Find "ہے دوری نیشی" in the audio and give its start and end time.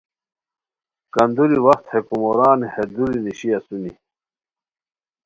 2.71-3.49